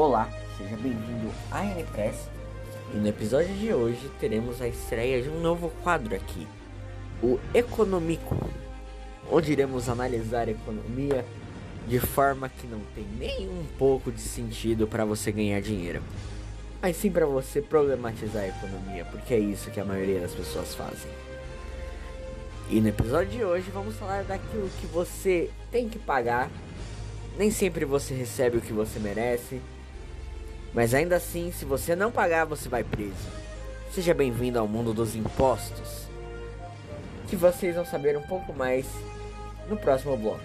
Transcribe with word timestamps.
Olá, 0.00 0.30
seja 0.56 0.76
bem-vindo 0.76 1.28
à 1.50 1.64
NPress. 1.64 2.28
E 2.94 2.96
no 2.98 3.08
episódio 3.08 3.52
de 3.56 3.74
hoje 3.74 4.08
teremos 4.20 4.62
a 4.62 4.68
estreia 4.68 5.20
de 5.20 5.28
um 5.28 5.40
novo 5.40 5.72
quadro 5.82 6.14
aqui, 6.14 6.46
o 7.20 7.36
Economico, 7.52 8.36
onde 9.28 9.50
iremos 9.50 9.88
analisar 9.88 10.46
a 10.46 10.52
economia 10.52 11.24
de 11.88 11.98
forma 11.98 12.48
que 12.48 12.64
não 12.68 12.78
tem 12.94 13.04
nem 13.18 13.48
um 13.48 13.66
pouco 13.76 14.12
de 14.12 14.20
sentido 14.20 14.86
para 14.86 15.04
você 15.04 15.32
ganhar 15.32 15.60
dinheiro, 15.60 16.00
mas 16.80 16.94
sim 16.94 17.10
para 17.10 17.26
você 17.26 17.60
problematizar 17.60 18.44
a 18.44 18.48
economia, 18.50 19.04
porque 19.04 19.34
é 19.34 19.40
isso 19.40 19.68
que 19.72 19.80
a 19.80 19.84
maioria 19.84 20.20
das 20.20 20.32
pessoas 20.32 20.76
fazem. 20.76 21.10
E 22.70 22.80
no 22.80 22.86
episódio 22.86 23.36
de 23.36 23.44
hoje 23.44 23.68
vamos 23.72 23.96
falar 23.96 24.22
daquilo 24.22 24.70
que 24.80 24.86
você 24.86 25.50
tem 25.72 25.88
que 25.88 25.98
pagar. 25.98 26.48
Nem 27.36 27.50
sempre 27.50 27.84
você 27.84 28.14
recebe 28.14 28.58
o 28.58 28.60
que 28.60 28.72
você 28.72 29.00
merece. 29.00 29.60
Mas 30.78 30.94
ainda 30.94 31.16
assim, 31.16 31.50
se 31.50 31.64
você 31.64 31.96
não 31.96 32.12
pagar, 32.12 32.44
você 32.44 32.68
vai 32.68 32.84
preso. 32.84 33.16
Seja 33.92 34.14
bem-vindo 34.14 34.60
ao 34.60 34.68
mundo 34.68 34.94
dos 34.94 35.16
impostos. 35.16 36.06
Que 37.26 37.34
vocês 37.34 37.74
vão 37.74 37.84
saber 37.84 38.16
um 38.16 38.22
pouco 38.22 38.54
mais 38.54 38.86
no 39.68 39.76
próximo 39.76 40.16
bloco. 40.16 40.40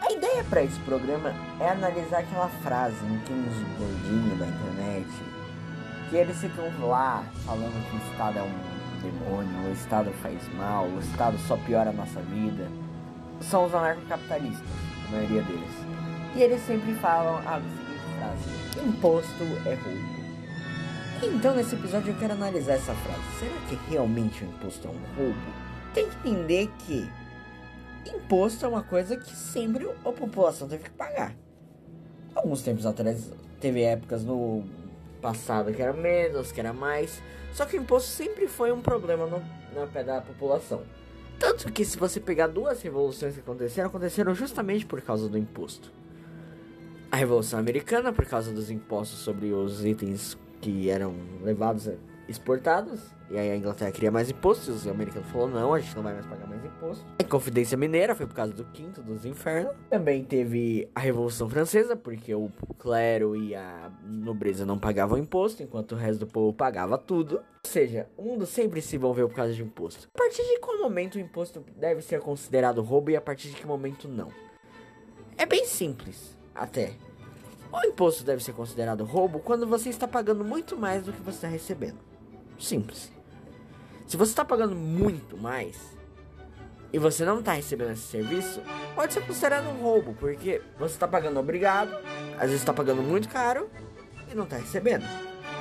A 0.00 0.12
ideia 0.12 0.44
para 0.44 0.62
esse 0.62 0.80
programa 0.86 1.34
é 1.60 1.68
analisar 1.68 2.20
aquela 2.20 2.48
frase 2.62 3.04
em 3.04 3.18
que 3.18 3.34
uns 3.34 3.78
gordinhos 3.78 4.38
da 4.38 4.46
internet 4.46 5.08
que 6.08 6.16
eles 6.16 6.38
ficam 6.38 6.64
lá 6.88 7.22
falando 7.44 7.90
que 7.90 7.96
o 7.96 8.12
Estado 8.12 8.38
é 8.38 8.42
um 8.42 8.71
demônio, 9.02 9.68
o 9.68 9.72
Estado 9.72 10.10
faz 10.22 10.38
mal, 10.54 10.86
o 10.86 10.98
Estado 10.98 11.36
só 11.46 11.56
piora 11.56 11.90
a 11.90 11.92
nossa 11.92 12.20
vida. 12.20 12.68
São 13.40 13.66
os 13.66 13.74
anarcocapitalistas, 13.74 14.66
a 15.08 15.10
maioria 15.10 15.42
deles. 15.42 15.70
E 16.34 16.42
eles 16.42 16.62
sempre 16.62 16.94
falam 16.94 17.38
a 17.38 17.60
seguinte 17.60 18.02
frase: 18.16 18.86
imposto 18.88 19.44
é 19.66 19.74
roubo. 19.74 20.22
Então 21.22 21.54
nesse 21.54 21.74
episódio 21.74 22.12
eu 22.12 22.18
quero 22.18 22.32
analisar 22.32 22.74
essa 22.74 22.94
frase. 22.94 23.22
Será 23.38 23.54
que 23.68 23.78
realmente 23.90 24.44
o 24.44 24.48
imposto 24.48 24.88
é 24.88 24.90
um 24.90 25.16
roubo? 25.16 25.40
Tem 25.92 26.08
que 26.08 26.28
entender 26.28 26.70
que 26.78 27.08
imposto 28.06 28.64
é 28.64 28.68
uma 28.68 28.82
coisa 28.82 29.16
que 29.16 29.34
sempre 29.36 29.88
a 30.04 30.12
população 30.12 30.68
teve 30.68 30.84
que 30.84 30.90
pagar. 30.90 31.34
Alguns 32.34 32.62
tempos 32.62 32.86
atrás 32.86 33.30
teve 33.60 33.82
épocas 33.82 34.24
no 34.24 34.64
passado 35.22 35.72
que 35.72 35.80
era 35.80 35.92
menos, 35.92 36.52
que 36.52 36.60
era 36.60 36.72
mais. 36.72 37.22
Só 37.54 37.64
que 37.64 37.78
o 37.78 37.80
imposto 37.80 38.10
sempre 38.10 38.46
foi 38.48 38.72
um 38.72 38.82
problema 38.82 39.26
no, 39.26 39.42
na 39.74 39.86
pé 39.86 40.02
da 40.02 40.20
população. 40.20 40.82
Tanto 41.38 41.72
que 41.72 41.84
se 41.84 41.96
você 41.96 42.20
pegar 42.20 42.48
duas 42.48 42.82
revoluções 42.82 43.34
que 43.34 43.40
aconteceram, 43.40 43.88
aconteceram 43.88 44.34
justamente 44.34 44.84
por 44.84 45.00
causa 45.00 45.28
do 45.28 45.38
imposto. 45.38 45.90
A 47.10 47.16
Revolução 47.16 47.58
Americana, 47.58 48.12
por 48.12 48.24
causa 48.24 48.52
dos 48.52 48.70
impostos 48.70 49.18
sobre 49.18 49.52
os 49.52 49.84
itens 49.84 50.36
que 50.60 50.88
eram 50.88 51.14
levados, 51.42 51.88
exportados. 52.28 53.00
E 53.30 53.38
aí 53.38 53.50
a 53.50 53.56
Inglaterra 53.56 53.90
queria 53.90 54.10
mais 54.10 54.30
impostos, 54.30 54.68
e 54.68 54.70
os 54.70 54.86
americanos 54.86 55.28
falaram, 55.30 55.52
não, 55.52 55.74
a 55.74 55.78
gente 55.78 55.96
não 55.96 56.02
vai 56.02 56.12
mais 56.12 56.26
pagar 56.26 56.46
mais 56.46 56.62
imposto. 56.64 57.04
A 57.18 57.24
Confidência 57.24 57.78
Mineira 57.78 58.14
foi 58.14 58.26
por 58.26 58.34
causa 58.34 58.52
do 58.52 58.64
quinto 58.64 59.00
dos 59.00 59.24
infernos. 59.24 59.74
Também 59.88 60.22
teve 60.22 60.88
a 60.94 61.00
Revolução 61.00 61.48
Francesa, 61.48 61.96
porque 61.96 62.34
o 62.34 62.50
clero 62.78 63.34
e 63.34 63.54
a 63.54 63.90
nobreza 64.04 64.66
não 64.66 64.78
pagavam 64.78 65.16
imposto, 65.16 65.62
enquanto 65.62 65.92
o 65.92 65.96
resto 65.96 66.20
do 66.20 66.26
povo 66.26 66.52
pagava 66.52 66.98
tudo. 66.98 67.36
Ou 67.36 67.70
seja, 67.70 68.06
o 68.16 68.22
mundo 68.22 68.44
sempre 68.44 68.82
se 68.82 68.96
envolveu 68.96 69.28
por 69.28 69.36
causa 69.36 69.54
de 69.54 69.62
imposto. 69.62 70.08
A 70.14 70.18
partir 70.18 70.42
de 70.42 70.58
qual 70.58 70.78
momento 70.78 71.14
o 71.14 71.20
imposto 71.20 71.64
deve 71.76 72.02
ser 72.02 72.20
considerado 72.20 72.82
roubo 72.82 73.10
e 73.10 73.16
a 73.16 73.20
partir 73.20 73.48
de 73.48 73.54
que 73.54 73.66
momento 73.66 74.08
não? 74.08 74.28
É 75.38 75.46
bem 75.46 75.64
simples, 75.64 76.36
até. 76.54 76.92
O 77.72 77.86
imposto 77.86 78.22
deve 78.22 78.44
ser 78.44 78.52
considerado 78.52 79.02
roubo 79.04 79.38
quando 79.38 79.66
você 79.66 79.88
está 79.88 80.06
pagando 80.06 80.44
muito 80.44 80.76
mais 80.76 81.04
do 81.04 81.12
que 81.12 81.22
você 81.22 81.36
está 81.38 81.48
recebendo. 81.48 82.11
Simples. 82.62 83.10
Se 84.06 84.16
você 84.16 84.30
está 84.30 84.44
pagando 84.44 84.76
muito 84.76 85.36
mais 85.36 85.76
e 86.92 86.98
você 86.98 87.24
não 87.24 87.40
está 87.40 87.54
recebendo 87.54 87.90
esse 87.90 88.02
serviço, 88.02 88.62
pode 88.94 89.12
ser 89.12 89.26
considerado 89.26 89.68
um 89.68 89.82
roubo, 89.82 90.14
porque 90.14 90.62
você 90.78 90.94
está 90.94 91.08
pagando 91.08 91.40
obrigado, 91.40 91.92
às 92.34 92.42
vezes 92.42 92.60
está 92.60 92.72
pagando 92.72 93.02
muito 93.02 93.28
caro 93.28 93.68
e 94.30 94.34
não 94.34 94.44
está 94.44 94.58
recebendo. 94.58 95.04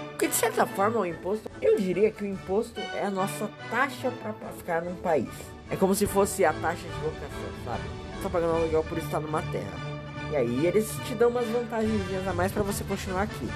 Porque 0.09 0.27
de 0.27 0.35
certa 0.35 0.67
forma 0.67 0.99
o 0.99 1.05
imposto, 1.05 1.49
eu 1.59 1.75
diria 1.77 2.11
que 2.11 2.23
o 2.23 2.27
imposto 2.27 2.79
é 2.79 3.05
a 3.05 3.09
nossa 3.09 3.49
taxa 3.71 4.11
para 4.11 4.33
ficar 4.51 4.83
num 4.83 4.95
país. 4.95 5.29
É 5.71 5.75
como 5.75 5.95
se 5.95 6.05
fosse 6.05 6.45
a 6.45 6.53
taxa 6.53 6.87
de 6.87 7.03
locação, 7.03 7.65
sabe? 7.65 7.83
Você 8.11 8.17
está 8.17 8.29
pagando 8.29 8.57
aluguel 8.57 8.83
por 8.83 8.97
estar 8.99 9.19
numa 9.19 9.41
terra. 9.43 10.01
E 10.29 10.35
aí 10.35 10.67
eles 10.67 10.91
te 11.07 11.15
dão 11.15 11.29
umas 11.29 11.47
vantagens 11.47 12.27
a 12.27 12.33
mais 12.33 12.51
para 12.51 12.61
você 12.61 12.83
continuar 12.83 13.23
aqui. 13.23 13.47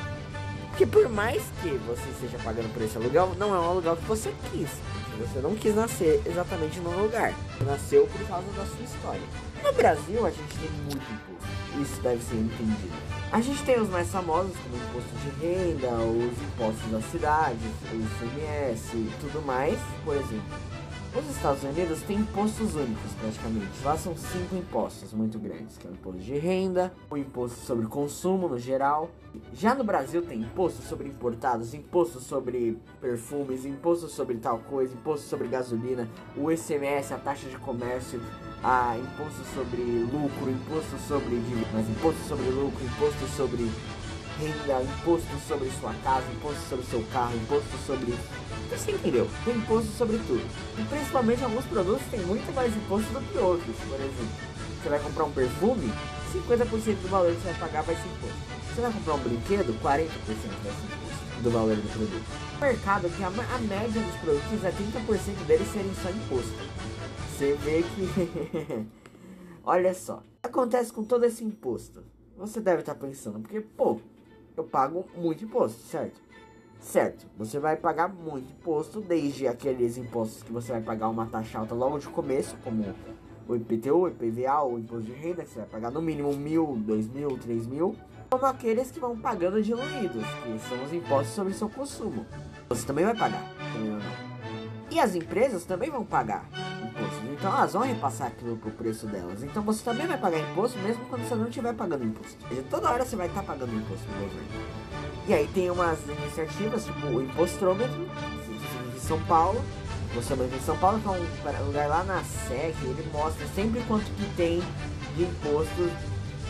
Porque 0.75 0.87
por 0.87 1.07
mais 1.07 1.41
que 1.61 1.69
você 1.87 2.09
esteja 2.09 2.37
pagando 2.43 2.67
por 2.73 2.81
esse 2.81 2.97
aluguel, 2.97 3.33
não 3.39 3.55
é 3.55 3.57
um 3.57 3.63
aluguel 3.63 3.95
que 3.95 4.03
você 4.03 4.33
quis. 4.51 4.67
Você 5.17 5.39
não 5.39 5.55
quis 5.55 5.73
nascer 5.73 6.21
exatamente 6.25 6.81
no 6.81 6.89
lugar. 7.01 7.33
Nasceu 7.65 8.05
por 8.07 8.27
causa 8.27 8.45
da 8.57 8.65
sua 8.65 8.83
história. 8.83 9.21
No 9.63 9.71
Brasil, 9.71 10.25
a 10.25 10.29
gente 10.29 10.57
tem 10.57 10.69
muito 10.81 10.97
imposto. 10.97 11.81
Isso 11.81 12.01
deve 12.01 12.21
ser 12.21 12.35
entendido. 12.35 12.93
A 13.31 13.39
gente 13.39 13.63
tem 13.63 13.79
os 13.79 13.87
mais 13.87 14.09
famosos, 14.09 14.51
como 14.57 14.75
o 14.75 14.89
imposto 14.89 15.15
de 15.23 15.45
renda, 15.45 15.91
os 15.91 16.43
impostos 16.43 16.91
das 16.91 17.05
cidades, 17.05 17.71
o 17.93 17.95
ICMS 17.95 18.97
e 18.97 19.11
tudo 19.21 19.45
mais. 19.45 19.79
Por 20.03 20.17
exemplo, 20.17 20.43
os 21.19 21.29
Estados 21.29 21.63
Unidos 21.63 22.01
têm 22.01 22.17
impostos 22.17 22.75
únicos 22.75 23.11
praticamente. 23.19 23.83
Lá 23.83 23.97
são 23.97 24.15
cinco 24.17 24.55
impostos 24.55 25.13
muito 25.13 25.39
grandes, 25.39 25.77
que 25.77 25.87
é 25.87 25.89
o 25.89 25.93
imposto 25.93 26.19
de 26.19 26.37
renda, 26.37 26.93
o 27.09 27.15
imposto 27.15 27.59
sobre 27.65 27.85
consumo 27.87 28.49
no 28.49 28.59
geral. 28.59 29.09
Já 29.53 29.73
no 29.73 29.83
Brasil 29.83 30.21
tem 30.21 30.41
imposto 30.41 30.81
sobre 30.81 31.07
importados, 31.07 31.73
imposto 31.73 32.19
sobre 32.19 32.77
perfumes, 32.99 33.65
imposto 33.65 34.07
sobre 34.07 34.37
tal 34.37 34.59
coisa, 34.59 34.93
imposto 34.93 35.27
sobre 35.27 35.47
gasolina, 35.47 36.09
o 36.35 36.51
ICMS, 36.51 37.13
a 37.13 37.17
taxa 37.17 37.47
de 37.47 37.57
comércio, 37.57 38.21
a 38.63 38.97
imposto 38.97 39.43
sobre 39.53 39.81
lucro, 39.81 40.49
imposto 40.49 40.97
sobre 41.07 41.41
mas 41.71 41.89
imposto 41.89 42.21
sobre 42.27 42.49
lucro, 42.49 42.83
imposto 42.83 43.25
sobre 43.27 43.69
renda, 44.39 44.83
imposto 44.83 45.27
sobre 45.47 45.69
sua 45.79 45.93
casa, 46.03 46.25
imposto 46.31 46.61
sobre 46.69 46.85
seu 46.85 47.03
carro, 47.11 47.35
imposto 47.35 47.77
sobre. 47.85 48.13
Você 48.69 48.91
entendeu? 48.91 49.29
Tem 49.43 49.55
imposto 49.55 49.91
sobre 49.91 50.17
tudo. 50.19 50.45
E 50.77 50.83
principalmente 50.83 51.43
alguns 51.43 51.65
produtos 51.65 52.05
têm 52.11 52.21
muito 52.21 52.53
mais 52.53 52.75
imposto 52.75 53.11
do 53.13 53.21
que 53.21 53.37
outros. 53.37 53.75
Por 53.77 53.99
exemplo, 53.99 54.27
você 54.81 54.89
vai 54.89 54.99
comprar 54.99 55.23
um 55.25 55.31
perfume, 55.31 55.91
50% 56.33 57.01
do 57.01 57.09
valor 57.09 57.33
que 57.33 57.41
você 57.41 57.49
vai 57.49 57.59
pagar 57.59 57.83
vai 57.83 57.95
ser 57.95 58.07
imposto. 58.07 58.37
Você 58.73 58.81
vai 58.81 58.91
comprar 58.91 59.13
um 59.13 59.19
brinquedo, 59.19 59.73
40% 59.81 59.81
vai 59.81 60.35
ser 60.35 60.47
imposto 60.47 61.41
do 61.41 61.51
valor 61.51 61.75
do 61.75 61.93
produto. 61.93 62.23
No 62.53 62.59
mercado, 62.59 63.09
que 63.09 63.23
a, 63.23 63.27
a 63.27 63.59
média 63.59 64.01
dos 64.01 64.15
produtos 64.15 64.63
é 64.63 64.71
30% 64.71 65.45
deles 65.45 65.67
serem 65.71 65.93
só 66.01 66.09
imposto. 66.09 66.53
Você 67.31 67.53
vê 67.55 67.83
que. 67.83 68.87
Olha 69.63 69.93
só. 69.93 70.21
Acontece 70.43 70.93
com 70.93 71.03
todo 71.03 71.25
esse 71.25 71.43
imposto. 71.43 72.03
Você 72.37 72.59
deve 72.59 72.81
estar 72.81 72.95
pensando, 72.95 73.39
porque, 73.39 73.61
pô, 73.61 73.99
eu 74.55 74.63
pago 74.63 75.05
muito 75.15 75.43
imposto, 75.43 75.81
certo? 75.83 76.21
Certo, 76.79 77.25
você 77.37 77.59
vai 77.59 77.75
pagar 77.75 78.07
muito 78.07 78.51
imposto, 78.51 79.01
desde 79.01 79.47
aqueles 79.47 79.97
impostos 79.97 80.43
que 80.43 80.51
você 80.51 80.71
vai 80.71 80.81
pagar 80.81 81.09
uma 81.09 81.25
taxa 81.25 81.59
alta 81.59 81.73
logo 81.73 81.97
de 81.97 82.07
começo, 82.07 82.55
como 82.63 82.93
o 83.47 83.55
IPTU, 83.55 84.03
o 84.03 84.07
IPVA, 84.07 84.63
o 84.63 84.77
imposto 84.77 85.05
de 85.05 85.13
renda, 85.13 85.43
que 85.43 85.49
você 85.49 85.59
vai 85.59 85.67
pagar 85.67 85.91
no 85.91 86.01
mínimo 86.01 86.33
mil, 86.33 86.75
dois 86.77 87.07
mil, 87.07 87.37
três 87.37 87.65
mil, 87.65 87.95
como 88.29 88.45
aqueles 88.45 88.91
que 88.91 88.99
vão 88.99 89.17
pagando 89.17 89.61
diluídos, 89.61 90.23
que 90.43 90.59
são 90.67 90.83
os 90.83 90.93
impostos 90.93 91.33
sobre 91.33 91.53
seu 91.53 91.69
consumo. 91.69 92.25
Você 92.69 92.85
também 92.85 93.05
vai 93.05 93.15
pagar. 93.15 93.43
E 94.91 94.99
as 94.99 95.15
empresas 95.15 95.65
também 95.65 95.89
vão 95.89 96.05
pagar 96.05 96.47
impostos, 96.95 97.29
então 97.31 97.53
elas 97.55 97.73
vão 97.73 97.81
repassar 97.81 98.27
aquilo 98.27 98.57
pro 98.57 98.71
preço 98.71 99.05
delas. 99.07 99.43
Então 99.43 99.61
você 99.63 99.83
também 99.83 100.07
vai 100.07 100.17
pagar 100.17 100.39
imposto 100.39 100.77
mesmo 100.79 101.05
quando 101.05 101.27
você 101.27 101.35
não 101.35 101.47
estiver 101.47 101.73
pagando 101.73 102.05
imposto. 102.05 102.37
Seja, 102.47 102.63
toda 102.69 102.89
hora 102.89 103.05
você 103.05 103.15
vai 103.15 103.27
estar 103.27 103.43
pagando 103.43 103.75
imposto 103.75 104.07
no 104.07 104.13
governo. 104.13 104.65
E 105.27 105.33
aí 105.33 105.47
tem 105.53 105.69
umas 105.69 105.99
iniciativas, 106.07 106.85
tipo 106.85 107.07
o 107.07 107.21
Impostrômetro 107.21 108.07
de 108.93 108.99
São 108.99 109.19
Paulo. 109.23 109.59
O 109.59 110.11
Impostrômetro 110.11 110.57
de 110.57 110.63
São 110.63 110.77
Paulo, 110.77 110.99
que 110.99 111.07
é 111.07 111.61
um 111.61 111.65
lugar 111.65 111.89
lá 111.89 112.03
na 112.03 112.23
SEC, 112.23 112.75
ele 112.83 113.09
mostra 113.11 113.45
sempre 113.47 113.81
quanto 113.87 114.05
que 114.05 114.35
tem 114.35 114.63
de 115.15 115.23
imposto 115.23 115.91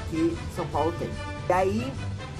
que 0.09 0.37
São 0.55 0.67
Paulo 0.67 0.93
tem. 0.99 1.09
E 1.47 1.53
aí, 1.53 1.93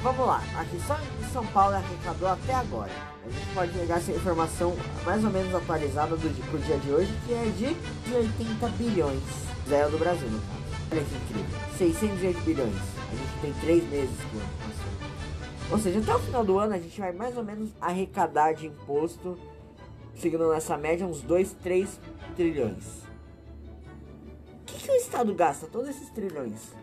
vamos 0.04 0.28
lá, 0.28 0.42
aqui 0.58 0.80
só 0.86 0.98
em 1.00 1.34
São 1.34 1.46
Paulo 1.48 1.76
arrecadou 1.76 2.30
até 2.30 2.54
agora. 2.54 3.15
A 3.26 3.30
gente 3.30 3.54
pode 3.56 3.72
pegar 3.72 3.96
essa 3.96 4.12
informação 4.12 4.76
mais 5.04 5.24
ou 5.24 5.32
menos 5.32 5.54
atualizada 5.56 6.16
do 6.16 6.50
pro 6.50 6.60
dia 6.60 6.78
de 6.78 6.92
hoje, 6.92 7.12
que 7.26 7.34
é 7.34 7.46
de 7.46 8.14
80 8.14 8.68
bilhões. 8.78 9.24
Zero 9.68 9.90
do 9.90 9.98
Brasil, 9.98 10.30
no 10.30 10.40
caso. 10.40 10.66
Olha 10.92 11.04
que 11.04 11.16
incrível. 11.16 11.60
608 11.78 12.40
bilhões. 12.42 12.76
A 13.12 13.16
gente 13.16 13.42
tem 13.42 13.54
3 13.62 13.90
meses 13.90 14.16
por 14.32 14.42
ano. 14.42 14.66
Ou 15.72 15.80
seja, 15.80 16.00
até 16.00 16.16
o 16.16 16.20
final 16.20 16.46
do 16.46 16.60
ano 16.60 16.76
a 16.76 16.78
gente 16.78 17.00
vai 17.00 17.12
mais 17.12 17.36
ou 17.36 17.44
menos 17.44 17.72
arrecadar 17.82 18.54
de 18.54 18.68
imposto 18.68 19.36
seguindo 20.18 20.50
nessa 20.50 20.78
média, 20.78 21.06
uns 21.06 21.22
2, 21.22 21.54
3 21.64 22.00
trilhões. 22.36 23.04
O 24.62 24.66
que, 24.66 24.78
que 24.80 24.92
o 24.92 24.96
Estado 24.96 25.34
gasta 25.34 25.68
todos 25.68 25.90
esses 25.90 26.10
trilhões? 26.10 26.74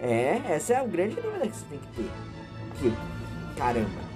É, 0.00 0.40
essa 0.48 0.74
é 0.74 0.76
a 0.76 0.84
grande 0.84 1.16
dúvida 1.16 1.48
que 1.48 1.56
você 1.56 1.66
tem 1.66 1.78
que 1.78 1.86
ter. 1.96 2.10
Que, 2.78 3.56
caramba, 3.56 4.07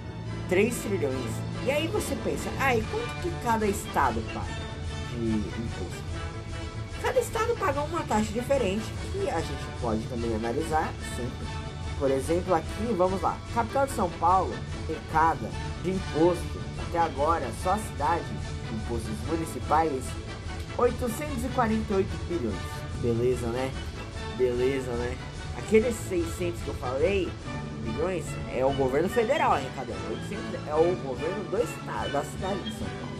3 0.48 0.74
trilhões. 0.76 1.30
E 1.64 1.70
aí 1.70 1.86
você 1.88 2.16
pensa, 2.24 2.50
ah, 2.58 2.76
e 2.76 2.82
quanto 2.82 3.22
que 3.22 3.30
cada 3.44 3.66
Estado 3.66 4.20
paga 4.34 4.62
de 5.12 5.36
imposto? 5.36 6.02
Cada 7.00 7.20
Estado 7.20 7.56
paga 7.56 7.80
uma 7.82 8.02
taxa 8.02 8.32
diferente 8.32 8.84
que 9.12 9.28
a 9.28 9.40
gente 9.40 9.64
pode 9.80 10.02
também 10.08 10.34
analisar 10.34 10.92
sempre. 11.16 11.46
Por 11.98 12.10
exemplo, 12.10 12.54
aqui, 12.54 12.94
vamos 12.96 13.20
lá, 13.22 13.36
capital 13.54 13.86
de 13.86 13.92
São 13.92 14.10
Paulo, 14.18 14.52
arrecada 14.84 15.48
de 15.82 15.90
imposto 15.90 16.60
até 16.88 16.98
agora, 16.98 17.48
só 17.62 17.72
a 17.72 17.78
cidade, 17.78 18.24
impostos 18.72 19.10
municipais, 19.28 20.02
848 20.76 22.08
bilhões. 22.28 22.56
Beleza, 23.00 23.46
né? 23.48 23.70
Beleza, 24.36 24.90
né? 24.92 25.16
Aqueles 25.58 25.94
600 26.08 26.60
que 26.62 26.68
eu 26.68 26.74
falei, 26.74 27.30
bilhões, 27.82 28.24
é 28.54 28.64
o 28.64 28.72
governo 28.72 29.08
federal 29.08 29.52
arrecadando. 29.52 29.98
800 30.10 30.66
é 30.66 30.74
o 30.74 30.96
governo 30.96 31.44
do 31.44 31.62
estado, 31.62 32.12
da 32.12 32.24
cidade 32.24 32.60
de 32.62 32.70
São 32.78 32.86
Paulo. 32.86 33.12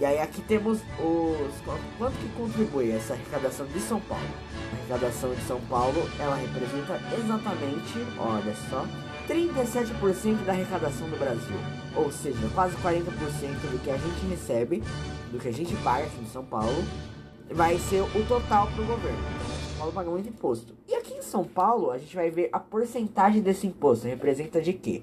E 0.00 0.04
aí 0.04 0.18
aqui 0.18 0.42
temos 0.42 0.80
os 0.98 1.54
quanto 1.96 2.18
que 2.18 2.28
contribui 2.36 2.90
essa 2.90 3.14
arrecadação 3.14 3.64
de 3.66 3.78
São 3.78 4.00
Paulo. 4.00 4.24
A 4.72 4.76
arrecadação 4.76 5.32
de 5.32 5.42
São 5.42 5.60
Paulo, 5.62 6.10
ela 6.18 6.34
representa 6.34 7.00
exatamente, 7.16 8.04
olha 8.18 8.54
só, 8.68 8.84
37% 9.28 10.44
da 10.44 10.52
arrecadação 10.52 11.08
do 11.08 11.16
Brasil. 11.16 11.56
Ou 11.94 12.10
seja, 12.10 12.38
quase 12.54 12.74
40% 12.78 13.04
do 13.04 13.82
que 13.82 13.90
a 13.90 13.96
gente 13.96 14.26
recebe, 14.26 14.82
do 15.30 15.38
que 15.38 15.48
a 15.48 15.52
gente 15.52 15.74
paga 15.76 16.04
aqui 16.04 16.20
em 16.20 16.26
São 16.26 16.44
Paulo, 16.44 16.84
vai 17.52 17.78
ser 17.78 18.00
o 18.00 18.26
total 18.26 18.66
para 18.66 18.82
o 18.82 18.86
governo. 18.86 19.18
São 19.68 19.78
Paulo 19.78 19.92
paga 19.92 20.10
muito 20.10 20.28
imposto. 20.28 20.74
E 20.88 20.94
São 21.34 21.42
Paulo, 21.42 21.90
a 21.90 21.98
gente 21.98 22.14
vai 22.14 22.30
ver 22.30 22.48
a 22.52 22.60
porcentagem 22.60 23.42
desse 23.42 23.66
imposto. 23.66 24.06
Representa 24.06 24.62
de 24.62 24.72
quê? 24.72 25.02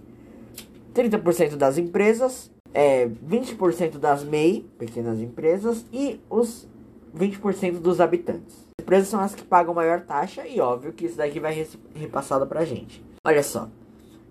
30% 0.95 1.57
das 1.57 1.77
empresas, 1.77 2.49
é, 2.73 3.05
20% 3.05 3.97
das 3.97 4.23
MEI, 4.23 4.65
pequenas 4.79 5.19
empresas, 5.19 5.85
e 5.91 6.21
os 6.29 6.65
20% 7.13 7.79
dos 7.79 7.99
habitantes. 7.99 8.65
As 8.79 8.83
empresas 8.83 9.09
são 9.09 9.19
as 9.19 9.35
que 9.35 9.43
pagam 9.43 9.73
maior 9.73 9.99
taxa 10.05 10.47
e 10.47 10.61
óbvio 10.61 10.93
que 10.93 11.05
isso 11.05 11.17
daqui 11.17 11.37
vai 11.37 11.67
repassado 11.93 12.47
pra 12.47 12.63
gente. 12.63 13.03
Olha 13.25 13.43
só. 13.43 13.67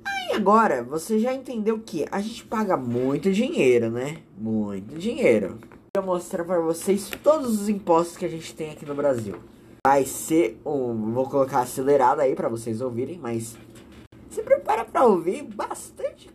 Aí 0.03 0.37
agora 0.37 0.83
você 0.83 1.19
já 1.19 1.35
entendeu 1.35 1.81
que 1.81 2.07
a 2.11 2.23
gente 2.23 2.45
paga 2.45 2.79
muito 2.79 3.31
dinheiro, 3.31 3.91
né? 3.91 4.23
Muito 4.39 4.95
dinheiro. 4.97 5.59
Vou 5.95 6.07
mostrar 6.07 6.45
para 6.45 6.61
vocês 6.61 7.11
todos 7.23 7.61
os 7.61 7.69
impostos 7.69 8.17
que 8.17 8.25
a 8.25 8.31
gente 8.31 8.55
tem 8.55 8.71
aqui 8.71 8.87
no 8.87 8.95
Brasil. 8.95 9.37
Vai 9.87 10.05
ser 10.05 10.61
um, 10.65 11.13
vou 11.13 11.29
colocar 11.29 11.61
acelerado 11.61 12.21
aí 12.21 12.35
para 12.35 12.49
vocês 12.49 12.81
ouvirem, 12.81 13.19
mas 13.19 13.57
se 14.29 14.43
prepara 14.43 14.85
para 14.85 15.07
ouvir 15.07 15.43
bastante 15.43 16.31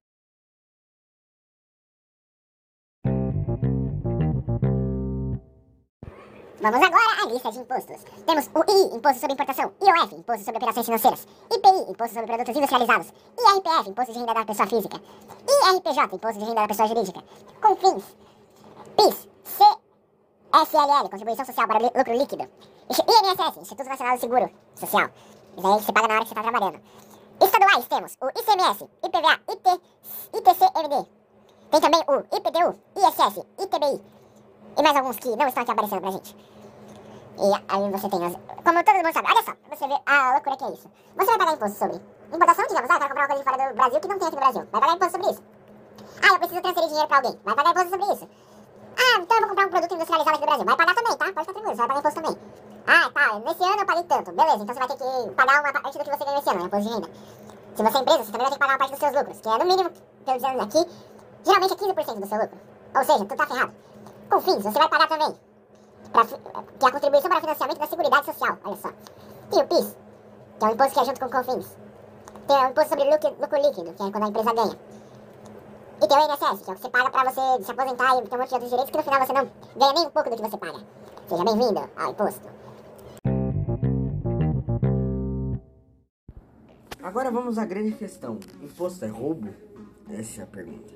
Vamos 6.66 6.82
agora 6.82 7.22
à 7.22 7.28
lista 7.28 7.52
de 7.52 7.60
impostos. 7.60 8.04
Temos 8.26 8.50
o 8.56 8.60
I, 8.68 8.96
Imposto 8.96 9.20
sobre 9.20 9.34
Importação, 9.34 9.72
IOF, 9.80 10.16
Imposto 10.16 10.46
sobre 10.46 10.58
Operações 10.58 10.86
Financeiras, 10.88 11.28
IPI, 11.52 11.92
Imposto 11.92 12.14
sobre 12.16 12.26
Produtos 12.26 12.56
Industrializados, 12.56 13.14
IRPF, 13.38 13.90
Imposto 13.92 14.14
de 14.14 14.20
Renda 14.20 14.34
da 14.34 14.46
Pessoa 14.46 14.68
Física, 14.68 15.00
IRPJ, 15.48 16.16
Imposto 16.16 16.40
de 16.40 16.46
Renda 16.46 16.62
da 16.62 16.68
Pessoa 16.68 16.88
Jurídica, 16.88 17.24
CONFINS, 17.62 18.04
PIS, 18.98 19.28
CSLL, 20.64 21.10
Contribuição 21.10 21.44
Social 21.44 21.68
para 21.68 21.80
Lucro 21.80 22.14
Líquido, 22.14 22.50
INSS, 22.90 23.58
Instituto 23.58 23.90
Nacional 23.90 24.16
do 24.16 24.22
Seguro 24.22 24.50
Social. 24.76 25.10
Isso 25.58 25.68
aí 25.68 25.82
você 25.82 25.92
paga 25.92 26.08
na 26.08 26.14
hora 26.14 26.24
que 26.24 26.30
você 26.30 26.40
está 26.40 26.50
trabalhando. 26.50 26.82
Estaduais 27.42 27.88
temos 27.88 28.18
o 28.22 28.30
ICMS, 28.30 28.90
IPVA, 29.04 29.42
IT, 29.50 29.82
ITCMD. 30.34 31.10
Tem 31.72 31.82
também 31.82 32.02
o 32.08 32.38
IPTU, 32.38 32.80
ISS, 32.96 33.46
ITBI. 33.60 34.02
E 34.78 34.82
mais 34.82 34.96
alguns 34.96 35.18
que 35.18 35.36
não 35.36 35.48
estão 35.48 35.64
aqui 35.64 35.72
aparecendo 35.72 36.02
pra 36.02 36.12
gente. 36.12 36.38
E 37.38 37.54
aí 37.68 37.92
você 37.92 38.10
tem 38.10 38.26
as... 38.26 38.34
Como 38.64 38.84
todo 38.84 38.96
mundo 38.96 39.14
sabe, 39.14 39.28
olha 39.30 39.44
só, 39.44 39.54
você 39.70 39.88
vê 39.88 40.00
a 40.06 40.34
loucura 40.34 40.56
que 40.56 40.64
é 40.64 40.72
isso. 40.72 40.90
Você 41.18 41.26
vai 41.26 41.38
pagar 41.38 41.54
imposto 41.54 41.78
sobre 41.78 42.02
importação, 42.32 42.68
digamos, 42.68 42.90
ah, 42.90 42.94
eu 42.94 43.00
quero 43.00 43.10
comprar 43.10 43.22
uma 43.22 43.28
coisa 43.28 43.44
de 43.44 43.50
fora 43.50 43.70
do 43.70 43.76
Brasil 43.76 44.00
que 44.00 44.08
não 44.08 44.20
tem 44.20 44.28
aqui 44.28 44.36
no 44.36 44.42
Brasil. 44.42 44.68
Vai 44.72 44.82
pagar 44.82 44.96
imposto 44.96 45.12
sobre 45.12 45.32
isso. 45.32 45.44
Ah, 46.24 46.28
eu 46.28 46.40
preciso 46.40 46.62
transferir 46.62 46.88
dinheiro 46.88 47.08
pra 47.10 47.18
alguém. 47.18 47.40
Vai 47.44 47.56
pagar 47.56 47.72
imposto 47.72 47.90
sobre 47.90 48.14
isso. 48.14 48.30
Ah, 48.98 49.20
então 49.20 49.38
eu 49.38 49.42
vou 49.42 49.50
comprar 49.50 49.68
um 49.68 49.70
produto 49.70 49.94
industrializado 49.94 50.38
aqui 50.38 50.40
do 50.40 50.48
Brasil. 50.48 50.66
Vai 50.66 50.76
pagar 50.76 50.96
também, 50.96 51.18
tá? 51.18 51.26
Pode 51.26 51.32
ficar 51.32 51.54
tranquilo, 51.54 51.70
você 51.70 51.76
vai 51.76 51.88
pagar 51.88 52.00
imposto 52.00 52.22
também. 52.22 52.38
Ah, 52.88 53.10
tá, 53.10 53.40
nesse 53.40 53.64
ano 53.64 53.80
eu 53.80 53.86
paguei 53.86 54.04
tanto. 54.04 54.32
Beleza, 54.32 54.64
então 54.64 54.76
você 54.76 54.80
vai 54.80 54.88
ter 54.88 54.98
que 54.98 55.36
pagar 55.36 55.60
uma 55.62 55.74
parte 55.74 55.98
do 55.98 56.04
que 56.04 56.12
você 56.12 56.26
ganhou 56.26 56.40
esse 56.40 56.50
ano, 56.50 56.60
né? 56.60 56.66
imposto 56.66 56.90
de 56.90 56.96
renda. 56.96 57.10
Se 57.76 57.84
você 57.84 57.98
é 57.98 58.02
empresa, 58.02 58.24
você 58.24 58.32
também 58.32 58.48
vai 58.48 58.50
ter 58.50 58.54
que 58.54 58.60
pagar 58.60 58.74
uma 58.74 58.78
parte 58.78 58.92
dos 58.92 59.00
seus 59.00 59.14
lucros, 59.14 59.40
que 59.42 59.50
é 59.50 59.58
no 59.58 59.66
mínimo, 59.66 59.90
pelo 60.26 60.38
dizendo 60.38 60.62
aqui, 60.62 60.92
geralmente 61.44 61.74
é 61.74 61.76
15% 61.76 62.20
do 62.20 62.28
seu 62.28 62.38
lucro. 62.38 62.60
Ou 62.96 63.04
seja, 63.04 63.26
tu 63.26 63.36
tá 63.36 63.48
ferrado. 63.48 63.74
Com 64.30 64.42
fins, 64.42 64.64
você 64.64 64.80
vai 64.80 64.90
pagar 64.90 65.08
também 65.08 65.36
pra, 66.16 66.26
que 66.26 66.86
é 66.86 66.88
a 66.88 66.92
contribuição 66.92 67.30
para 67.30 67.42
financiamento 67.42 67.80
da 67.80 67.88
Seguridade 67.88 68.26
Social, 68.26 68.58
olha 68.64 68.76
só. 68.78 68.90
Tem 69.50 69.62
o 69.62 69.68
PIS, 69.68 69.96
que 70.60 70.66
é 70.66 70.68
o 70.68 70.72
imposto 70.72 70.94
que 70.94 71.00
é 71.00 71.06
junto 71.06 71.20
com 71.20 71.26
o 71.26 71.30
CONFINS. 71.30 71.78
Tem 72.48 72.58
o 72.58 72.70
imposto 72.70 72.90
sobre 72.90 73.10
lucro, 73.10 73.36
lucro 73.40 73.62
líquido, 73.62 73.94
que 73.94 74.04
é 74.04 74.12
quando 74.12 74.24
a 74.24 74.28
empresa 74.28 74.54
ganha. 74.54 74.80
E 76.02 76.08
tem 76.08 76.18
o 76.18 76.22
INSS, 76.22 76.62
que 76.62 76.70
é 76.70 76.74
o 76.74 76.76
que 76.76 76.82
você 76.82 76.90
paga 76.90 77.10
pra 77.10 77.24
você 77.24 77.64
se 77.64 77.72
aposentar 77.72 78.18
e 78.18 78.28
ter 78.28 78.36
um 78.36 78.40
monte 78.40 78.50
de 78.50 78.54
outros 78.54 78.70
direitos 78.70 78.92
que 78.92 78.98
no 78.98 79.04
final 79.04 79.26
você 79.26 79.34
não 79.34 79.50
ganha 79.78 79.94
nem 79.94 80.08
um 80.08 80.10
pouco 80.10 80.30
do 80.30 80.36
que 80.36 80.42
você 80.42 80.58
paga. 80.58 80.80
Seja 81.28 81.44
bem-vindo 81.44 81.90
ao 81.96 82.12
imposto. 82.12 82.56
Agora 87.02 87.32
vamos 87.32 87.58
à 87.58 87.66
grande 87.66 87.94
questão. 87.94 88.40
Imposto 88.62 89.06
é 89.06 89.08
roubo? 89.08 89.54
Essa 90.10 90.42
é 90.42 90.44
a 90.44 90.48
pergunta. 90.48 90.94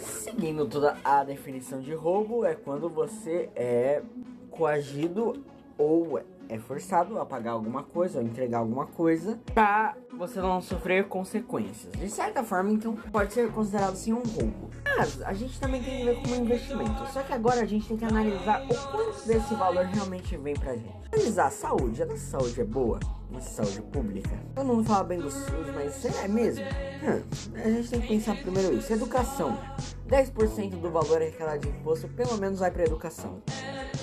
Seguindo 0.00 0.66
toda 0.66 0.96
a 1.04 1.22
definição 1.22 1.80
de 1.80 1.94
roubo, 1.94 2.44
é 2.44 2.54
quando 2.54 2.88
você 2.88 3.50
é 3.54 4.02
coagido 4.50 5.44
ou 5.78 6.20
é 6.52 6.58
forçado 6.58 7.18
a 7.18 7.24
pagar 7.24 7.52
alguma 7.52 7.82
coisa 7.82 8.18
ou 8.18 8.24
entregar 8.24 8.58
alguma 8.58 8.86
coisa 8.86 9.40
para 9.54 9.96
você 10.12 10.38
não 10.38 10.60
sofrer 10.60 11.08
consequências. 11.08 11.90
De 11.92 12.10
certa 12.10 12.44
forma, 12.44 12.70
então, 12.70 12.94
pode 13.10 13.32
ser 13.32 13.50
considerado 13.50 13.96
sim 13.96 14.12
um 14.12 14.22
roubo. 14.22 14.70
Mas 14.84 15.22
a 15.22 15.32
gente 15.32 15.58
também 15.58 15.82
tem 15.82 15.98
que 15.98 16.04
ver 16.04 16.20
como 16.20 16.34
um 16.34 16.44
investimento. 16.44 17.06
Só 17.10 17.22
que 17.22 17.32
agora 17.32 17.62
a 17.62 17.64
gente 17.64 17.88
tem 17.88 17.96
que 17.96 18.04
analisar 18.04 18.62
o 18.64 18.90
quanto 18.90 19.26
desse 19.26 19.54
valor 19.54 19.86
realmente 19.86 20.36
vem 20.36 20.54
pra 20.54 20.74
gente. 20.74 20.92
Analisar 21.10 21.46
a 21.46 21.50
saúde. 21.50 22.02
A 22.02 22.06
nossa 22.06 22.38
saúde 22.38 22.60
é 22.60 22.64
boa? 22.64 23.00
Nossa 23.30 23.64
saúde 23.64 23.80
pública? 23.90 24.30
Todo 24.54 24.66
mundo 24.66 24.84
fala 24.84 25.04
bem 25.04 25.18
do 25.18 25.30
SUS, 25.30 25.74
mas 25.74 26.04
é 26.22 26.28
mesmo? 26.28 26.64
Hum, 26.66 27.22
a 27.54 27.70
gente 27.70 27.88
tem 27.88 28.00
que 28.02 28.08
pensar 28.08 28.36
primeiro 28.36 28.74
isso. 28.74 28.92
Educação. 28.92 29.58
10% 30.06 30.80
do 30.80 30.90
valor 30.90 31.22
arrecadado 31.22 31.60
de 31.60 31.68
imposto 31.70 32.06
pelo 32.08 32.36
menos 32.36 32.58
vai 32.58 32.70
pra 32.70 32.84
educação. 32.84 33.40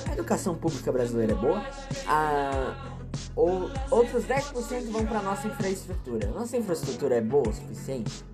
A 0.09 0.13
educação 0.13 0.55
pública 0.55 0.91
brasileira 0.91 1.33
é 1.33 1.35
boa? 1.35 1.63
A 2.07 2.95
ou 3.35 3.69
outros 3.89 4.25
10% 4.25 4.91
vão 4.91 5.05
para 5.05 5.21
nossa 5.21 5.47
infraestrutura. 5.47 6.27
Nossa 6.27 6.57
infraestrutura 6.57 7.15
é 7.15 7.21
boa 7.21 7.47
o 7.47 7.53
suficiente? 7.53 8.25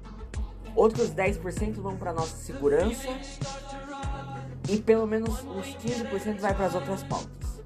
Outros 0.76 1.12
10% 1.12 1.76
vão 1.76 1.96
para 1.96 2.14
nossa 2.14 2.36
segurança 2.38 3.08
e 4.70 4.78
pelo 4.78 5.06
menos 5.06 5.44
uns 5.44 5.76
15% 5.78 6.40
vai 6.40 6.54
para 6.54 6.66
as 6.66 6.76
outras 6.76 7.04
pautas. 7.04 7.62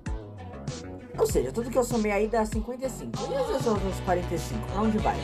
Ou 1.17 1.27
seja, 1.27 1.51
tudo 1.51 1.69
que 1.69 1.77
eu 1.77 1.83
somei 1.83 2.11
aí 2.11 2.27
dá 2.27 2.45
55. 2.45 3.11
E 3.31 3.35
as 3.35 3.67
outras 3.67 3.99
45, 4.01 4.67
para 4.67 4.81
onde 4.81 4.97
vai? 4.99 5.17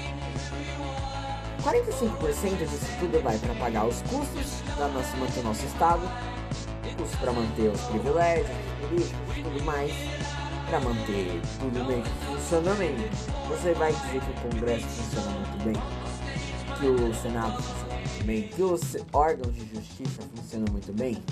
45% 1.63 2.57
disso 2.57 2.85
tudo 2.99 3.23
vai 3.23 3.37
para 3.39 3.55
pagar 3.55 3.87
os 3.87 4.01
custos 4.03 4.61
nossa 4.93 5.17
manter 5.17 5.39
o 5.39 5.43
nosso 5.43 5.65
estado, 5.65 6.01
custos 6.97 7.19
para 7.19 7.31
manter 7.31 7.69
os 7.69 7.81
privilégios, 7.81 8.49
políticos 8.87 9.37
e 9.37 9.43
tudo 9.43 9.63
mais 9.63 9.91
para 10.67 10.79
manter 10.79 11.41
tudo 11.59 11.85
meio 11.85 12.03
que 12.03 12.09
funcionando. 12.25 13.49
Você 13.49 13.73
vai 13.73 13.91
dizer 13.93 14.21
que 14.21 14.31
o 14.31 14.51
Congresso 14.51 14.85
funciona 14.87 15.31
muito 15.31 15.63
bem, 15.63 15.75
que 16.79 16.87
o 16.87 17.13
Senado 17.13 17.61
funciona 17.61 17.95
muito 17.95 18.25
bem, 18.25 18.47
que 18.47 18.63
os 18.63 18.97
órgãos 19.13 19.55
de 19.55 19.75
justiça 19.75 20.21
funcionam 20.35 20.71
muito 20.71 20.93
bem? 20.93 21.23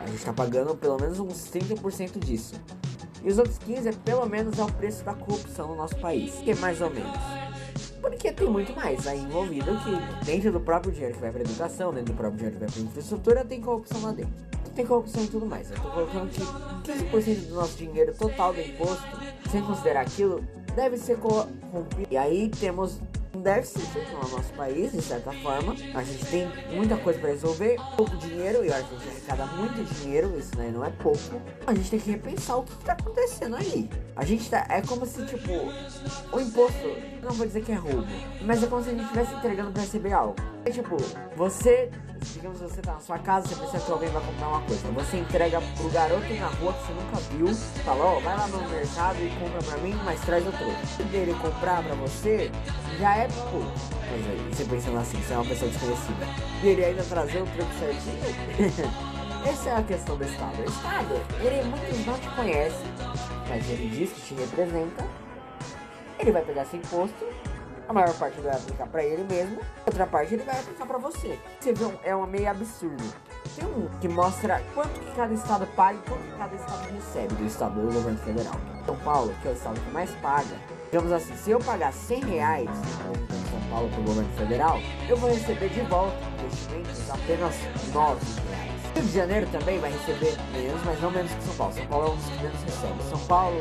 A 0.00 0.06
gente 0.06 0.18
está 0.18 0.32
pagando 0.32 0.74
pelo 0.76 0.96
menos 0.98 1.18
uns 1.18 1.50
30% 1.50 2.18
disso. 2.18 2.54
E 3.22 3.28
os 3.28 3.36
outros 3.36 3.58
15% 3.58 3.86
é 3.86 3.92
pelo 4.04 4.26
menos 4.26 4.58
é 4.58 4.62
o 4.62 4.72
preço 4.72 5.04
da 5.04 5.12
corrupção 5.12 5.68
no 5.68 5.76
nosso 5.76 5.96
país, 5.96 6.34
que 6.36 6.52
é 6.52 6.54
mais 6.54 6.80
ou 6.80 6.88
menos. 6.88 7.18
Porque 8.00 8.32
tem 8.32 8.48
muito 8.48 8.74
mais 8.74 9.06
aí 9.06 9.20
envolvido 9.20 9.66
que 9.80 10.24
dentro 10.24 10.52
do 10.52 10.60
próprio 10.60 10.92
dinheiro 10.92 11.14
que 11.14 11.20
vai 11.20 11.32
para 11.32 11.40
educação, 11.40 11.92
dentro 11.92 12.14
do 12.14 12.16
próprio 12.16 12.38
dinheiro 12.38 12.56
que 12.56 12.64
vai 12.64 12.72
para 12.72 12.82
infraestrutura, 12.82 13.44
tem 13.44 13.60
corrupção 13.60 14.00
lá 14.02 14.12
dentro 14.12 14.47
tem 14.78 14.86
corrupção 14.86 15.24
e 15.24 15.26
tudo 15.26 15.44
mais. 15.44 15.72
Eu 15.72 15.76
tô 15.76 15.90
colocando 15.90 16.30
que 16.30 16.40
15% 16.40 17.48
do 17.48 17.54
nosso 17.56 17.76
dinheiro 17.76 18.14
total 18.14 18.54
do 18.54 18.60
imposto, 18.60 19.04
sem 19.50 19.60
considerar 19.60 20.02
aquilo, 20.02 20.44
deve 20.76 20.96
ser 20.96 21.18
corrompido. 21.18 22.06
E 22.08 22.16
aí 22.16 22.48
temos 22.48 23.00
um 23.34 23.40
déficit 23.40 23.88
no 24.12 24.20
nosso 24.28 24.52
país, 24.52 24.92
de 24.92 25.02
certa 25.02 25.32
forma. 25.32 25.74
A 25.94 26.02
gente 26.04 26.24
tem 26.26 26.48
muita 26.72 26.96
coisa 26.96 27.18
para 27.18 27.30
resolver, 27.30 27.76
pouco 27.96 28.16
dinheiro, 28.18 28.64
e 28.64 28.72
a 28.72 28.80
gente 28.80 29.08
arrecada 29.08 29.46
muito 29.46 29.82
dinheiro, 29.94 30.38
isso 30.38 30.52
não 30.56 30.84
é 30.84 30.90
pouco. 30.90 31.42
A 31.66 31.74
gente 31.74 31.90
tem 31.90 31.98
que 31.98 32.10
repensar 32.12 32.58
o 32.58 32.62
que, 32.62 32.76
que 32.76 32.84
tá 32.84 32.92
acontecendo 32.92 33.56
ali. 33.56 33.90
A 34.14 34.24
gente 34.24 34.48
tá. 34.48 34.64
É 34.68 34.80
como 34.80 35.04
se, 35.04 35.26
tipo, 35.26 35.50
o 36.32 36.40
imposto, 36.40 36.88
não 37.20 37.32
vou 37.32 37.44
dizer 37.44 37.64
que 37.64 37.72
é 37.72 37.74
roubo, 37.74 38.06
mas 38.42 38.62
é 38.62 38.68
como 38.68 38.80
se 38.84 38.90
a 38.90 38.92
gente 38.92 39.02
estivesse 39.02 39.34
entregando 39.34 39.72
para 39.72 39.82
receber 39.82 40.12
algo. 40.12 40.36
É 40.64 40.70
tipo, 40.70 40.96
você 41.34 41.90
digamos 42.34 42.60
você 42.60 42.80
tá 42.80 42.94
na 42.94 43.00
sua 43.00 43.18
casa, 43.18 43.48
você 43.48 43.54
percebe 43.56 43.84
que 43.84 43.92
alguém 43.92 44.08
vai 44.10 44.22
comprar 44.22 44.48
uma 44.48 44.60
coisa. 44.62 44.88
Você 44.92 45.16
entrega 45.18 45.60
pro 45.76 45.90
garoto 45.90 46.34
na 46.34 46.46
rua 46.46 46.72
que 46.72 46.86
você 46.86 46.92
nunca 46.92 47.16
viu, 47.32 47.54
fala, 47.84 48.04
ó, 48.04 48.16
oh, 48.16 48.20
vai 48.20 48.36
lá 48.36 48.48
no 48.48 48.68
mercado 48.68 49.16
e 49.18 49.30
compra 49.38 49.62
pra 49.62 49.78
mim, 49.78 49.94
mas 50.04 50.20
traz 50.22 50.46
o 50.46 50.52
troco. 50.52 51.10
dele 51.10 51.34
comprar 51.40 51.82
pra 51.82 51.94
você 51.94 52.50
já 52.98 53.16
é 53.16 53.28
pouco. 53.28 53.72
Mas 54.10 54.26
aí, 54.26 54.50
você 54.52 54.64
pensando 54.64 54.98
assim, 54.98 55.22
você 55.22 55.32
é 55.32 55.36
uma 55.36 55.44
pessoa 55.44 55.70
desconhecida. 55.70 56.26
E 56.62 56.66
ele 56.66 56.84
ainda 56.84 57.02
trazer 57.04 57.42
o 57.42 57.46
troco 57.46 57.72
certinho. 57.78 59.08
Essa 59.48 59.70
é 59.70 59.76
a 59.76 59.82
questão 59.82 60.16
do 60.16 60.24
Estado. 60.24 60.60
O 60.60 60.64
Estado, 60.64 61.14
ele 61.40 61.62
muitos 61.68 62.06
não 62.06 62.18
te 62.18 62.28
conhecem, 62.30 62.86
mas 63.48 63.68
ele 63.70 63.88
diz 63.88 64.12
que 64.12 64.20
te 64.20 64.34
representa. 64.34 65.06
Ele 66.18 66.32
vai 66.32 66.42
pegar 66.42 66.64
seu 66.64 66.80
imposto 66.80 67.24
a 67.88 67.92
maior 67.92 68.14
parte 68.14 68.38
vai 68.40 68.52
aplicar 68.52 68.86
para 68.86 69.02
ele 69.02 69.24
mesmo, 69.24 69.58
outra 69.86 70.06
parte 70.06 70.34
ele 70.34 70.42
vai 70.42 70.58
aplicar 70.58 70.86
para 70.86 70.98
você. 70.98 71.38
Você 71.58 71.72
vê, 71.72 71.86
é 72.04 72.14
uma 72.14 72.26
meio 72.26 72.50
absurdo. 72.50 73.02
Tem 73.56 73.64
um 73.64 73.88
que 73.98 74.06
mostra 74.06 74.62
quanto 74.74 75.00
que 75.00 75.10
cada 75.16 75.32
estado 75.32 75.66
paga 75.74 75.98
e 75.98 76.08
quanto 76.08 76.20
que 76.20 76.36
cada 76.36 76.54
estado 76.54 76.92
recebe 76.92 77.34
do 77.34 77.46
estado 77.46 77.80
do 77.80 77.92
governo 77.92 78.18
federal. 78.18 78.54
São 78.84 78.96
Paulo, 78.98 79.34
que 79.40 79.48
é 79.48 79.50
o 79.50 79.54
estado 79.54 79.80
que 79.80 79.90
mais 79.90 80.10
paga, 80.16 80.56
digamos 80.84 81.12
assim, 81.12 81.34
se 81.36 81.50
eu 81.50 81.58
pagar 81.60 81.92
100 81.92 82.24
reais 82.24 82.68
em 82.68 83.50
São 83.50 83.70
Paulo 83.70 83.88
para 83.88 84.00
o 84.00 84.04
governo 84.04 84.36
federal, 84.36 84.78
eu 85.08 85.16
vou 85.16 85.30
receber 85.30 85.70
de 85.70 85.80
volta 85.82 86.16
investimentos 86.44 87.10
apenas 87.10 87.54
9 87.92 88.20
reais. 88.50 88.57
Rio 88.98 89.06
de 89.06 89.14
Janeiro 89.14 89.46
também 89.52 89.78
vai 89.78 89.92
receber 89.92 90.36
menos, 90.52 90.82
mas 90.84 91.00
não 91.00 91.12
menos 91.12 91.30
que 91.30 91.44
São 91.44 91.54
Paulo. 91.54 91.72
São 91.72 91.86
Paulo 91.86 92.06
é 92.06 92.10
um 92.10 92.16
dos 92.16 92.24
que 92.24 92.42
menos 92.42 92.62
recebe. 92.62 93.02
São 93.08 93.18
Paulo, 93.26 93.60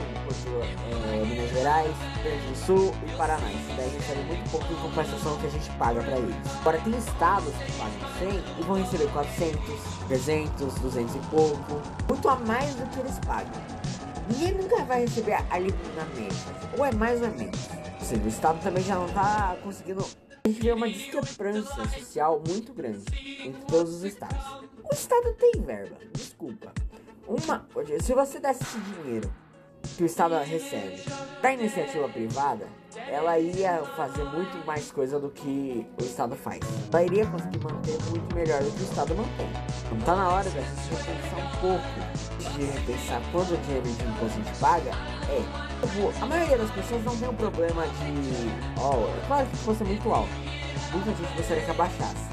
é, 1.14 1.26
Minas 1.26 1.52
Gerais, 1.52 1.96
Rio 2.16 2.24
Grande 2.24 2.48
do 2.48 2.56
Sul 2.66 2.96
e 3.06 3.12
Paraná. 3.16 3.52
Isso 3.52 3.78
daí 3.78 3.90
recebe 3.90 4.24
muito 4.24 4.50
pouco 4.50 4.74
em 4.74 4.76
compensação 4.78 5.38
que 5.38 5.46
a 5.46 5.50
gente 5.52 5.70
paga 5.78 6.02
para 6.02 6.18
eles. 6.18 6.36
Agora 6.60 6.80
tem 6.80 6.98
estados 6.98 7.54
que 7.54 7.72
pagam 7.74 8.32
100 8.32 8.44
e 8.58 8.64
vão 8.64 8.82
receber 8.82 9.12
400, 9.12 9.60
300, 10.08 10.74
200 10.74 11.16
e 11.16 11.20
pouco. 11.30 11.82
Muito 12.10 12.30
a 12.30 12.36
mais 12.38 12.74
do 12.74 12.90
que 12.90 13.00
eles 13.00 13.20
pagam. 13.20 13.62
Ninguém 14.32 14.56
nunca 14.56 14.84
vai 14.86 15.02
receber 15.02 15.38
ali 15.52 15.72
na 15.96 16.06
média. 16.20 16.38
Ou 16.76 16.84
é 16.84 16.92
mais 16.94 17.22
ou 17.22 17.28
é 17.28 17.30
menos. 17.30 17.60
Ou 18.00 18.06
seja, 18.08 18.24
o 18.24 18.28
estado 18.28 18.60
também 18.64 18.84
já 18.84 18.96
não 18.96 19.08
tá 19.10 19.56
conseguindo 19.64 20.04
a 20.48 20.50
gente 20.50 20.62
vê 20.62 20.72
uma 20.72 20.90
discrepância 20.90 21.90
social 21.90 22.42
muito 22.48 22.74
grande 22.74 23.04
entre 23.44 23.62
todos 23.66 23.96
os 23.96 24.04
estados. 24.04 24.62
O 24.90 24.94
estado 24.94 25.34
tem 25.34 25.62
verba, 25.62 25.98
desculpa. 26.14 26.72
Uma, 27.28 27.68
se 28.02 28.14
você 28.14 28.40
desse 28.40 28.64
esse 28.64 28.80
dinheiro 28.80 29.30
que 29.98 30.04
o 30.04 30.06
estado 30.06 30.36
recebe 30.38 31.04
para 31.42 31.54
iniciativa 31.54 32.08
privada, 32.08 32.66
ela 33.10 33.38
ia 33.38 33.84
fazer 33.98 34.24
muito 34.24 34.66
mais 34.66 34.90
coisa 34.90 35.20
do 35.20 35.30
que 35.30 35.86
o 36.00 36.04
estado 36.04 36.36
faz. 36.38 36.62
Ela 36.92 37.04
iria 37.04 37.26
conseguir 37.26 37.60
manter 37.60 37.98
muito 38.10 38.34
melhor 38.34 38.64
do 38.64 38.72
que 38.72 38.82
o 38.82 38.84
estado 38.84 39.16
mantém. 39.16 39.50
Então 39.86 40.00
tá 40.06 40.16
na 40.16 40.30
hora 40.30 40.50
da 40.50 40.62
gente 40.62 40.90
repensar 40.90 41.40
um 41.40 41.60
pouco 41.60 42.07
de 42.54 42.66
repensar 42.66 43.22
quanto 43.32 43.58
dinheiro 43.58 43.84
de 43.84 44.04
imposto 44.04 44.26
a 44.26 44.44
gente 44.44 44.60
paga 44.60 44.92
é 45.30 45.68
Tipo, 45.82 46.12
a 46.22 46.26
maioria 46.26 46.58
das 46.58 46.72
pessoas 46.72 47.04
não 47.04 47.16
tem 47.16 47.30
um 47.30 47.36
problema 47.36 47.84
de. 47.84 48.80
Ó, 48.80 48.96
oh, 48.96 49.08
é 49.10 49.28
claro 49.28 49.48
que 49.48 49.58
fosse 49.58 49.84
muito 49.84 50.12
alto. 50.12 50.30
Muita 50.92 51.12
gente 51.12 51.38
gostaria 51.38 51.64
que 51.64 51.72
abaixasse. 51.72 52.28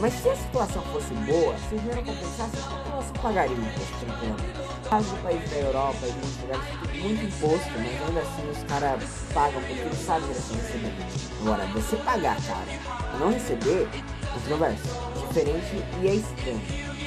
Mas 0.00 0.12
se 0.12 0.28
a 0.28 0.36
situação 0.36 0.82
fosse 0.82 1.12
boa, 1.14 1.56
se 1.68 1.74
o 1.74 1.78
dinheiro 1.78 2.04
compensasse, 2.04 2.58
a 2.58 2.76
população 2.76 3.12
pagaria 3.20 3.56
imposto 3.56 3.98
tranquilamente. 3.98 4.88
Caso 4.88 5.08
do 5.08 5.22
país 5.22 5.50
da 5.50 5.56
Europa 5.56 5.98
e 6.02 6.12
muitos 6.12 6.40
lugares 6.42 7.02
muito 7.02 7.24
imposto, 7.24 7.70
mas 7.78 8.08
ainda 8.08 8.20
assim 8.20 8.50
os 8.50 8.62
caras 8.64 9.02
pagam 9.34 9.60
porque 9.62 9.80
eles 9.80 9.98
sabem 9.98 10.28
que. 10.28 11.42
Agora, 11.42 11.66
você 11.66 11.96
pagar, 11.96 12.36
cara, 12.46 13.18
não 13.18 13.32
receber, 13.32 13.88
controverso, 14.32 14.88
diferente 15.26 15.84
e 16.00 16.08
é 16.08 16.14
estranho. 16.14 16.62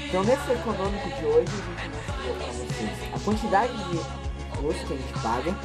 Então, 0.08 0.24
nesse 0.24 0.51
econômico 0.51 1.08
de 1.10 1.25
hoje, 1.25 1.48
a 1.77 1.84
gente 1.84 2.04
a 3.13 3.20
quantidade 3.20 3.74
de 3.74 3.98
imposto 3.98 4.88
que 4.88 4.94
a 4.94 4.98
gente 4.98 5.13
paga, 5.22 5.55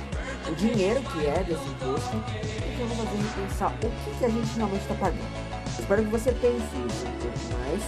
o 0.48 0.54
dinheiro 0.54 1.00
que 1.02 1.26
é 1.26 1.44
desse 1.44 1.68
imposto, 1.68 2.16
e 2.16 2.76
que 2.76 2.82
vou 2.82 2.96
fazer 3.04 3.22
repensar 3.22 3.72
o 3.72 3.78
que, 3.78 4.18
que 4.18 4.24
a 4.24 4.28
gente 4.28 4.56
realmente 4.56 4.82
está 4.82 4.94
pagando. 4.94 5.50
Espero 5.78 6.04
que 6.04 6.10
você 6.10 6.32
pense 6.32 6.56
isso 6.56 7.06
um 7.06 7.12
pouco 7.18 7.38
mais, 7.60 7.82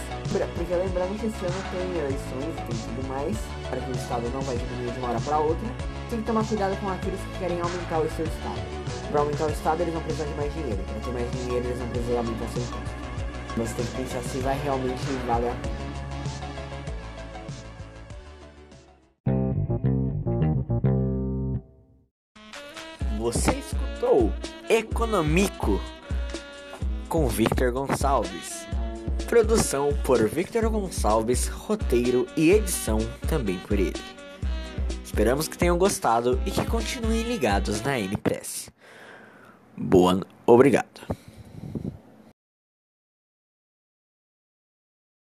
porque 0.55 0.73
lembrando 0.73 1.19
que 1.19 1.27
esse 1.27 1.45
ano 1.45 1.63
tem 1.71 1.99
eleições 1.99 2.53
e 2.57 2.61
tem 2.67 2.77
tudo 2.79 3.07
mais, 3.07 3.37
para 3.69 3.79
que 3.79 3.91
o 3.91 3.95
Estado 3.95 4.29
não 4.33 4.41
vai 4.41 4.57
diminuir 4.57 4.91
de 4.91 4.99
uma 4.99 5.09
hora 5.09 5.21
para 5.21 5.37
outra, 5.37 5.67
tem 6.09 6.19
que 6.19 6.25
tomar 6.25 6.45
cuidado 6.45 6.79
com 6.79 6.89
aqueles 6.89 7.19
que 7.19 7.39
querem 7.39 7.61
aumentar 7.61 7.99
o 7.99 8.09
seu 8.15 8.25
Estado. 8.25 8.61
Para 9.11 9.19
aumentar 9.21 9.45
o 9.45 9.49
Estado, 9.51 9.81
eles 9.81 9.93
vão 9.93 10.03
precisar 10.03 10.25
de 10.25 10.33
mais 10.35 10.53
dinheiro. 10.53 10.83
Para 10.83 10.99
ter 10.99 11.11
mais 11.11 11.31
dinheiro, 11.31 11.65
eles 11.65 11.79
vão 11.79 11.87
precisar 11.89 12.17
aumentar 12.17 12.45
o 12.45 12.49
seu 12.49 12.63
imposto. 12.63 13.03
Você 13.55 13.73
tem 13.75 13.85
que 13.85 13.95
pensar 13.97 14.21
se 14.23 14.37
vai 14.39 14.59
realmente 14.63 15.03
valer 15.27 15.51
a 15.51 15.55
pena. 15.61 15.82
Você 23.17 23.51
escutou 23.51 24.33
Economico 24.69 25.79
com 27.07 27.27
Victor 27.27 27.71
Gonçalves. 27.71 28.65
Produção 29.27 29.89
por 30.03 30.27
Victor 30.27 30.69
Gonçalves, 30.69 31.47
roteiro 31.47 32.27
e 32.35 32.51
edição 32.51 32.97
também 33.27 33.57
por 33.59 33.79
ele. 33.79 34.01
Esperamos 35.03 35.47
que 35.47 35.57
tenham 35.57 35.77
gostado 35.77 36.41
e 36.45 36.51
que 36.51 36.65
continuem 36.65 37.23
ligados 37.23 37.81
na 37.81 37.99
NPress. 37.99 38.71
Boa, 39.77 40.21
obrigado. 40.45 41.22